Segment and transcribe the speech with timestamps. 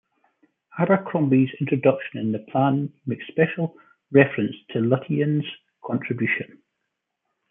[0.79, 3.75] Abercrombie's introduction in the plan makes special
[4.11, 5.43] reference to Lutyens'
[5.85, 6.59] contribution.